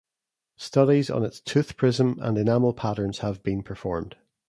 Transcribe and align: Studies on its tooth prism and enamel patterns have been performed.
Studies 0.57 1.11
on 1.11 1.23
its 1.23 1.39
tooth 1.41 1.77
prism 1.77 2.17
and 2.23 2.35
enamel 2.35 2.73
patterns 2.73 3.19
have 3.19 3.43
been 3.43 3.61
performed. 3.61 4.15